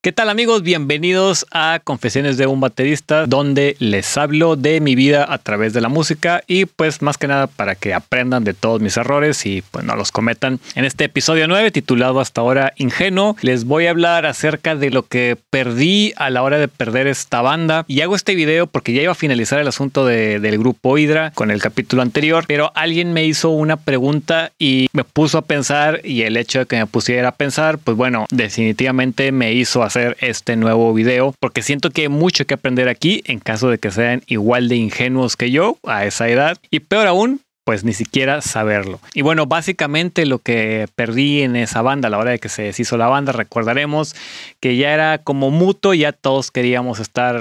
[0.00, 0.62] ¿Qué tal amigos?
[0.62, 5.80] Bienvenidos a Confesiones de un baterista, donde les hablo de mi vida a través de
[5.80, 9.60] la música y pues más que nada para que aprendan de todos mis errores y
[9.72, 10.60] pues no los cometan.
[10.76, 15.02] En este episodio 9, titulado hasta ahora Ingenuo, les voy a hablar acerca de lo
[15.02, 17.84] que perdí a la hora de perder esta banda.
[17.88, 21.50] Y hago este video porque ya iba a finalizar el asunto del grupo Hydra con
[21.50, 26.22] el capítulo anterior, pero alguien me hizo una pregunta y me puso a pensar y
[26.22, 30.56] el hecho de que me pusiera a pensar, pues bueno, definitivamente me hizo hacer este
[30.56, 34.22] nuevo video porque siento que hay mucho que aprender aquí en caso de que sean
[34.26, 36.56] igual de ingenuos que yo a esa edad.
[36.70, 38.98] Y peor aún pues ni siquiera saberlo.
[39.12, 42.62] Y bueno, básicamente lo que perdí en esa banda a la hora de que se
[42.62, 44.16] deshizo la banda, recordaremos
[44.58, 47.38] que ya era como mutuo, ya todos queríamos estar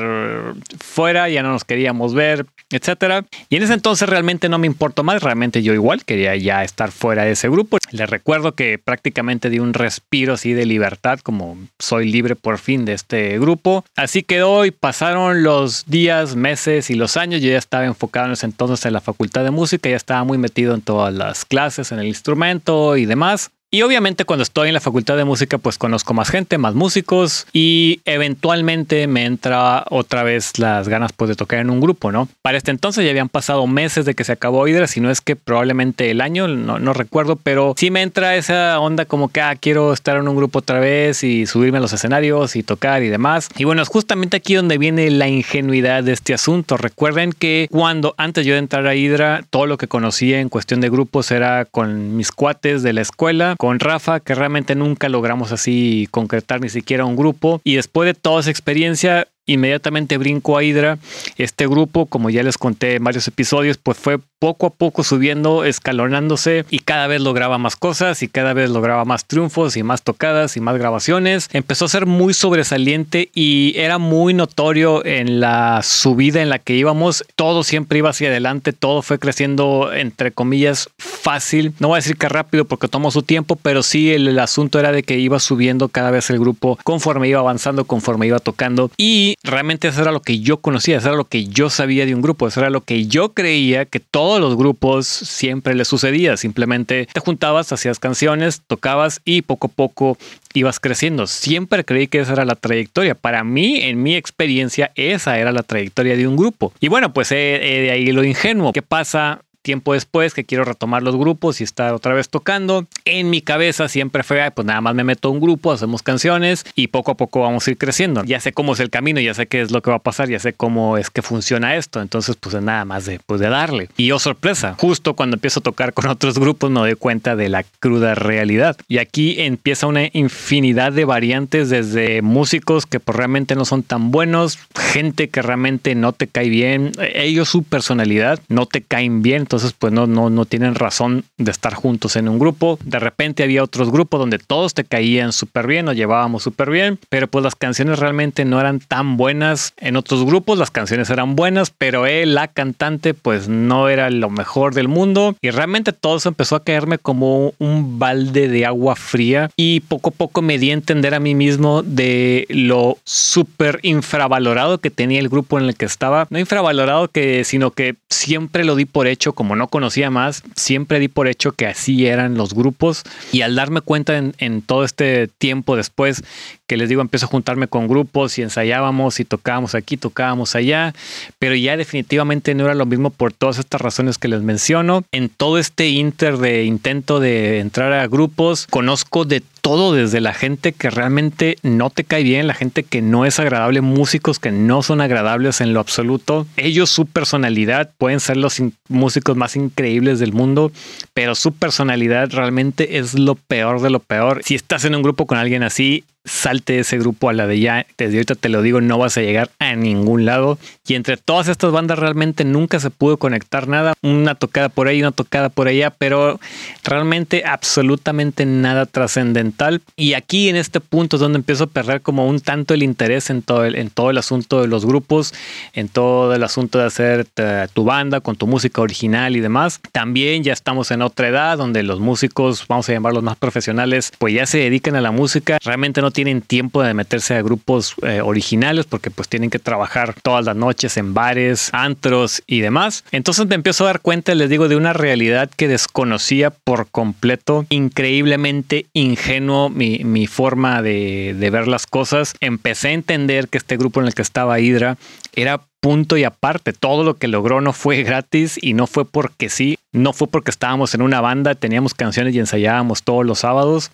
[0.80, 3.24] fuera, ya no nos queríamos ver, etcétera.
[3.50, 6.92] Y en ese entonces realmente no me importó más, realmente yo igual quería ya estar
[6.92, 7.78] fuera de ese grupo.
[7.92, 12.84] Les recuerdo que prácticamente di un respiro así de libertad, como soy libre por fin
[12.84, 13.86] de este grupo.
[13.96, 17.42] Así quedó y pasaron los días, meses y los años.
[17.42, 20.38] Yo ya estaba enfocado en ese entonces en la facultad de música, ya estaba muy
[20.38, 23.52] metido en todas las clases, en el instrumento y demás.
[23.70, 27.46] Y obviamente cuando estoy en la facultad de música pues conozco más gente, más músicos
[27.52, 32.30] y eventualmente me entra otra vez las ganas pues de tocar en un grupo, ¿no?
[32.42, 35.20] Para este entonces ya habían pasado meses de que se acabó Hydra, si no es
[35.20, 39.42] que probablemente el año, no, no recuerdo, pero sí me entra esa onda como que
[39.42, 43.04] ah, quiero estar en un grupo otra vez y subirme a los escenarios y tocar
[43.04, 43.50] y demás.
[43.58, 46.78] Y bueno, es justamente aquí donde viene la ingenuidad de este asunto.
[46.78, 50.80] Recuerden que cuando antes yo de entrar a Hydra, todo lo que conocía en cuestión
[50.80, 55.52] de grupos era con mis cuates de la escuela con Rafa, que realmente nunca logramos
[55.52, 57.62] así concretar ni siquiera un grupo.
[57.64, 61.00] Y después de toda esa experiencia, inmediatamente brinco a Hydra.
[61.38, 65.66] Este grupo, como ya les conté en varios episodios, pues fue poco a poco subiendo,
[65.66, 70.04] escalonándose y cada vez lograba más cosas y cada vez lograba más triunfos y más
[70.04, 71.50] tocadas y más grabaciones.
[71.54, 76.76] Empezó a ser muy sobresaliente y era muy notorio en la subida en la que
[76.76, 77.26] íbamos.
[77.36, 81.74] Todo siempre iba hacia adelante, todo fue creciendo entre comillas fácil.
[81.80, 84.80] No voy a decir que rápido porque tomó su tiempo, pero sí el, el asunto
[84.80, 88.92] era de que iba subiendo cada vez el grupo conforme iba avanzando, conforme iba tocando
[88.98, 92.16] y realmente eso era lo que yo conocía, eso era lo que yo sabía de
[92.16, 96.38] un grupo, eso era lo que yo creía que todos los grupos siempre les sucedía.
[96.38, 100.18] Simplemente te juntabas, hacías canciones, tocabas y poco a poco
[100.54, 101.28] ibas creciendo.
[101.28, 103.16] Siempre creí que esa era la trayectoria.
[103.16, 106.74] Para mí, en mi experiencia, esa era la trayectoria de un grupo.
[106.80, 108.74] Y bueno, pues eh, eh, de ahí lo ingenuo.
[108.74, 112.88] ¿Qué pasa tiempo después que quiero retomar los grupos y estar otra vez tocando.
[113.04, 116.64] En mi cabeza siempre fue, pues nada más me meto a un grupo, hacemos canciones
[116.74, 118.24] y poco a poco vamos a ir creciendo.
[118.24, 120.30] Ya sé cómo es el camino, ya sé qué es lo que va a pasar,
[120.30, 122.02] ya sé cómo es que funciona esto.
[122.02, 123.90] Entonces, pues nada más de, pues, de darle.
[123.98, 127.50] Y oh sorpresa, justo cuando empiezo a tocar con otros grupos me doy cuenta de
[127.50, 128.78] la cruda realidad.
[128.88, 134.12] Y aquí empieza una infinidad de variantes desde músicos que pues, realmente no son tan
[134.12, 139.42] buenos, gente que realmente no te cae bien, ellos su personalidad no te caen bien.
[139.42, 142.78] Entonces, entonces pues no, no, no tienen razón de estar juntos en un grupo.
[142.84, 147.00] De repente había otros grupos donde todos te caían súper bien, nos llevábamos súper bien,
[147.10, 149.74] pero pues las canciones realmente no eran tan buenas.
[149.78, 154.30] En otros grupos las canciones eran buenas, pero él, la cantante, pues no era lo
[154.30, 158.96] mejor del mundo y realmente todo eso empezó a caerme como un balde de agua
[158.96, 163.80] fría y poco a poco me di a entender a mí mismo de lo súper
[163.82, 166.28] infravalorado que tenía el grupo en el que estaba.
[166.30, 171.00] No infravalorado que, sino que siempre lo di por hecho como no conocía más, siempre
[171.00, 174.84] di por hecho que así eran los grupos y al darme cuenta en, en todo
[174.84, 176.24] este tiempo después
[176.66, 180.94] que les digo, empiezo a juntarme con grupos y ensayábamos y tocábamos aquí, tocábamos allá,
[181.40, 185.04] pero ya definitivamente no era lo mismo por todas estas razones que les menciono.
[185.12, 190.34] En todo este inter de intento de entrar a grupos, conozco de todo desde la
[190.34, 194.50] gente que realmente no te cae bien, la gente que no es agradable, músicos que
[194.50, 196.48] no son agradables en lo absoluto.
[196.56, 200.72] Ellos, su personalidad, pueden ser los músicos más increíbles del mundo,
[201.14, 204.40] pero su personalidad realmente es lo peor de lo peor.
[204.42, 207.86] Si estás en un grupo con alguien así, salte ese grupo a la de ya.
[207.98, 210.60] Desde ahorita te lo digo, no vas a llegar a ningún lado.
[210.88, 213.94] Y entre todas estas bandas realmente nunca se pudo conectar nada.
[214.02, 216.40] Una tocada por ahí, una tocada por allá, pero
[216.84, 219.82] realmente absolutamente nada trascendental.
[219.96, 223.30] Y aquí en este punto es donde empiezo a perder como un tanto el interés
[223.30, 225.34] en todo el, en todo el asunto de los grupos,
[225.74, 229.80] en todo el asunto de hacer eh, tu banda con tu música original y demás.
[229.92, 234.34] También ya estamos en otra edad donde los músicos, vamos a llamarlos más profesionales, pues
[234.34, 235.58] ya se dedican a la música.
[235.64, 240.16] Realmente no tienen tiempo de meterse a grupos eh, originales porque pues tienen que trabajar
[240.24, 243.04] todas las noches en bares, antros y demás.
[243.12, 247.68] Entonces me empiezo a dar cuenta, les digo, de una realidad que desconocía por completo,
[247.70, 252.34] increíblemente ingenuo mi, mi forma de, de ver las cosas.
[252.40, 254.98] Empecé a entender que este grupo en el que estaba Hydra
[255.36, 256.74] era punto y aparte.
[256.74, 260.50] Todo lo que logró no fue gratis y no fue porque sí, no fue porque
[260.50, 263.92] estábamos en una banda, teníamos canciones y ensayábamos todos los sábados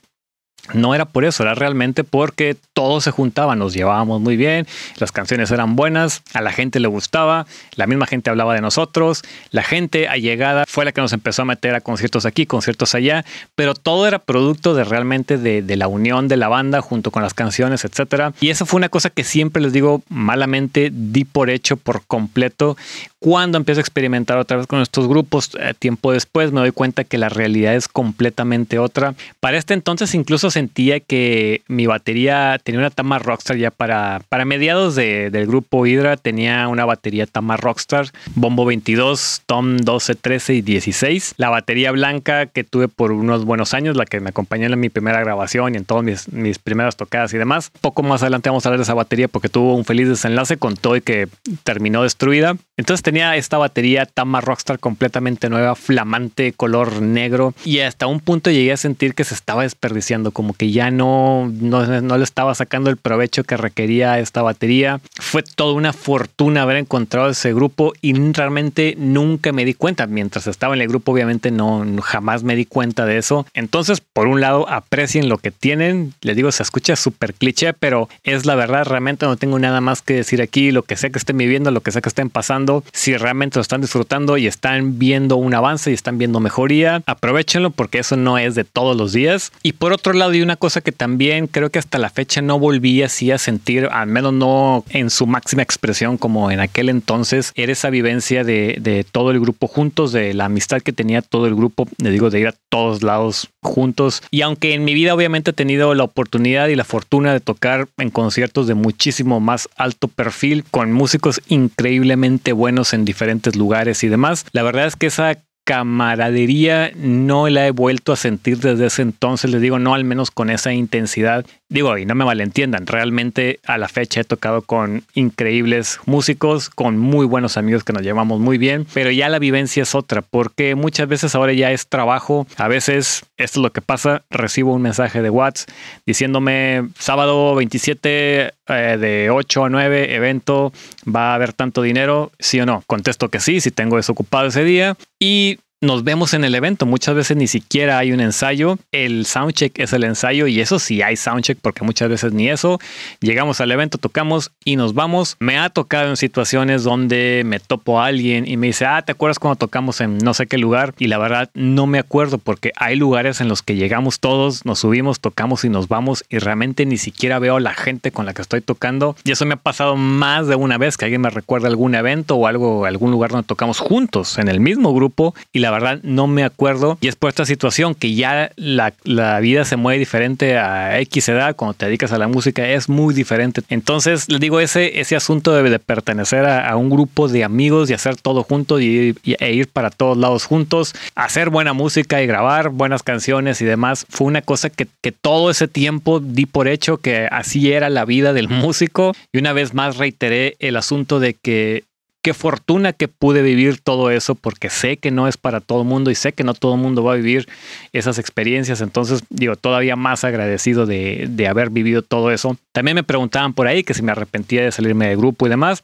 [0.71, 4.65] no era por eso, era realmente porque todos se juntaban, nos llevábamos muy bien,
[4.97, 7.45] las canciones eran buenas, a la gente le gustaba,
[7.75, 11.45] la misma gente hablaba de nosotros, la gente allegada fue la que nos empezó a
[11.45, 13.25] meter a conciertos aquí, conciertos allá,
[13.55, 17.33] pero todo era producto de realmente de, la unión de la banda junto con las
[17.33, 18.33] canciones, etcétera.
[18.39, 22.77] Y eso fue una cosa que siempre les digo malamente di por hecho por completo.
[23.19, 27.03] Cuando empiezo a experimentar otra vez con estos grupos, eh, tiempo después me doy cuenta
[27.03, 29.15] que la realidad es completamente otra.
[29.39, 34.45] Para este entonces incluso sentía que mi batería tenía una Tama Rockstar ya para, para
[34.45, 36.15] mediados de, del grupo Hydra.
[36.17, 41.35] Tenía una batería Tama Rockstar, bombo 22, tom 12, 13 y 16.
[41.37, 44.89] La batería blanca que tuve por unos buenos años, la que me acompañó en mi
[44.89, 47.71] primera grabación y en todas mis, mis primeras tocadas y demás.
[47.81, 50.75] Poco más adelante vamos a hablar de esa batería porque tuvo un feliz desenlace con
[50.75, 51.27] todo y que
[51.63, 52.55] terminó destruida.
[52.77, 58.51] Entonces tenía esta batería Tama Rockstar completamente nueva, flamante, color negro y hasta un punto
[58.51, 62.89] llegué a sentir que se estaba desperdiciando como que ya no, no, le estaba sacando
[62.89, 64.99] el provecho que requería esta batería.
[65.15, 70.07] Fue toda una fortuna haber encontrado ese grupo y realmente nunca me di cuenta.
[70.07, 73.45] Mientras estaba en el grupo, obviamente no jamás me di cuenta de eso.
[73.53, 76.13] Entonces, por un lado, aprecien lo que tienen.
[76.21, 78.85] Les digo, se escucha súper cliché, pero es la verdad.
[78.85, 80.71] Realmente no tengo nada más que decir aquí.
[80.71, 82.83] Lo que sé que estén viviendo, lo que sé que estén pasando.
[82.91, 87.69] Si realmente lo están disfrutando y están viendo un avance y están viendo mejoría, aprovechenlo
[87.69, 89.51] porque eso no es de todos los días.
[89.61, 92.59] Y por otro lado, y una cosa que también creo que hasta la fecha no
[92.59, 97.51] volví así a sentir, al menos no en su máxima expresión como en aquel entonces,
[97.55, 101.47] era esa vivencia de, de todo el grupo juntos, de la amistad que tenía todo
[101.47, 104.21] el grupo, le digo, de ir a todos lados juntos.
[104.29, 107.87] Y aunque en mi vida obviamente he tenido la oportunidad y la fortuna de tocar
[107.97, 114.07] en conciertos de muchísimo más alto perfil, con músicos increíblemente buenos en diferentes lugares y
[114.07, 119.01] demás, la verdad es que esa camaradería no la he vuelto a sentir desde ese
[119.01, 121.45] entonces, les digo, no al menos con esa intensidad.
[121.73, 126.99] Digo, y no me malentiendan, realmente a la fecha he tocado con increíbles músicos, con
[126.99, 130.75] muy buenos amigos que nos llevamos muy bien, pero ya la vivencia es otra, porque
[130.75, 134.83] muchas veces ahora ya es trabajo, a veces esto es lo que pasa, recibo un
[134.83, 135.67] mensaje de WhatsApp
[136.05, 140.71] diciéndome sábado 27 eh, de 8 a 9 evento,
[141.03, 144.63] va a haber tanto dinero, sí o no, contesto que sí, si tengo desocupado ese
[144.63, 146.85] día y nos vemos en el evento.
[146.85, 148.77] Muchas veces ni siquiera hay un ensayo.
[148.93, 152.79] El soundcheck es el ensayo y eso sí hay soundcheck porque muchas veces ni eso.
[153.19, 155.35] Llegamos al evento, tocamos y nos vamos.
[155.39, 159.11] Me ha tocado en situaciones donde me topo a alguien y me dice, ah, ¿te
[159.11, 160.95] acuerdas cuando tocamos en no sé qué lugar?
[160.97, 164.79] Y la verdad no me acuerdo porque hay lugares en los que llegamos todos, nos
[164.79, 168.41] subimos, tocamos y nos vamos y realmente ni siquiera veo la gente con la que
[168.41, 169.17] estoy tocando.
[169.25, 172.37] Y eso me ha pasado más de una vez que alguien me recuerda algún evento
[172.37, 176.27] o algo, algún lugar donde tocamos juntos en el mismo grupo y la verdad no
[176.27, 176.97] me acuerdo.
[177.01, 178.93] Y es por esta situación que ya la,
[179.39, 183.13] vida se mueve diferente a X edad, cuando te dedicas a la música es muy
[183.13, 183.61] diferente.
[183.69, 187.93] Entonces, les digo, ese, ese asunto de, de pertenecer a, un grupo de amigos y
[187.93, 192.69] hacer todo junto y, e ir para todos lados juntos, hacer buena música y grabar
[192.69, 196.97] buenas canciones y demás, fue una cosa que, que todo ese tiempo di por hecho
[196.97, 199.13] que así era la vida del músico.
[199.31, 201.83] Y una vez más reiteré el asunto de que
[202.23, 205.87] qué fortuna que pude vivir todo eso porque sé que no es para todo el
[205.87, 207.49] mundo y sé que no todo el mundo va a vivir
[207.91, 208.79] esas experiencias.
[208.79, 212.57] Entonces, digo, todavía más agradecido de, de, haber vivido todo eso.
[212.71, 215.83] También me preguntaban por ahí que si me arrepentía de salirme del grupo y demás.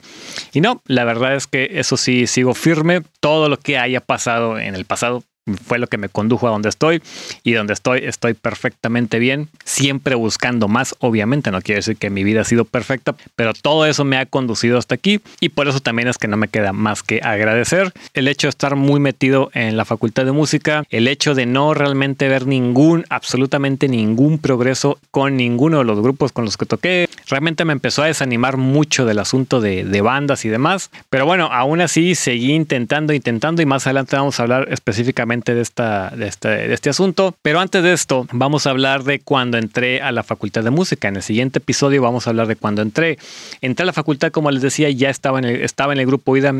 [0.53, 3.01] Y no, la verdad es que eso sí, sigo firme.
[3.19, 5.24] Todo lo que haya pasado en el pasado
[5.58, 7.01] fue lo que me condujo a donde estoy
[7.43, 12.24] y donde estoy estoy perfectamente bien, siempre buscando más, obviamente no quiere decir que mi
[12.24, 15.79] vida ha sido perfecta, pero todo eso me ha conducido hasta aquí y por eso
[15.79, 19.50] también es que no me queda más que agradecer el hecho de estar muy metido
[19.53, 25.00] en la facultad de música, el hecho de no realmente ver ningún, absolutamente ningún progreso
[25.12, 29.05] con ninguno de los grupos con los que toqué, realmente me empezó a desanimar mucho
[29.05, 30.91] del asunto de, de bandas y demás.
[31.10, 36.50] Pero bueno, aún así seguí intentando, intentando y más adelante vamos a hablar específicamente este,
[36.50, 37.36] de este asunto.
[37.41, 41.07] Pero antes de esto, vamos a hablar de cuando entré a la facultad de música.
[41.07, 43.17] En el siguiente episodio vamos a hablar de cuando entré.
[43.62, 46.36] Entré a la facultad, como les decía, ya estaba en el, estaba en el grupo
[46.36, 46.53] IDA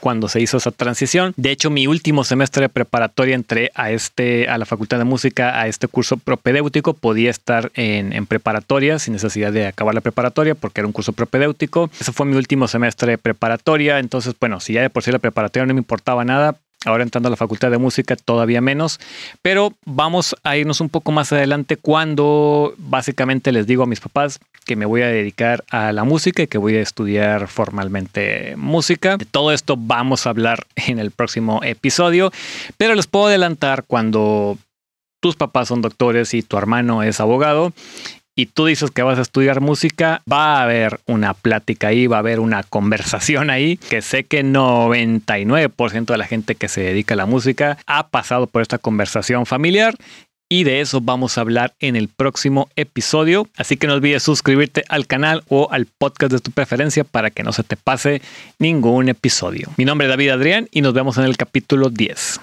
[0.00, 1.32] cuando se hizo esa transición.
[1.36, 5.60] De hecho, mi último semestre de preparatoria entré a, este, a la facultad de música,
[5.60, 6.94] a este curso propedéutico.
[6.94, 11.12] Podía estar en, en preparatoria sin necesidad de acabar la preparatoria porque era un curso
[11.12, 11.90] propedéutico.
[12.00, 13.98] Ese fue mi último semestre de preparatoria.
[13.98, 17.28] Entonces, bueno, si ya de por sí la preparatoria no me importaba nada, Ahora entrando
[17.28, 19.00] a la Facultad de Música todavía menos,
[19.42, 24.38] pero vamos a irnos un poco más adelante cuando básicamente les digo a mis papás
[24.64, 29.16] que me voy a dedicar a la música y que voy a estudiar formalmente música.
[29.16, 32.30] De todo esto vamos a hablar en el próximo episodio,
[32.76, 34.58] pero les puedo adelantar cuando
[35.20, 37.72] tus papás son doctores y tu hermano es abogado
[38.36, 42.16] y tú dices que vas a estudiar música, va a haber una plática ahí, va
[42.16, 47.14] a haber una conversación ahí, que sé que 99% de la gente que se dedica
[47.14, 49.94] a la música ha pasado por esta conversación familiar.
[50.48, 53.48] Y de eso vamos a hablar en el próximo episodio.
[53.56, 57.42] Así que no olvides suscribirte al canal o al podcast de tu preferencia para que
[57.42, 58.22] no se te pase
[58.60, 59.70] ningún episodio.
[59.76, 62.40] Mi nombre es David Adrián y nos vemos en el capítulo 10.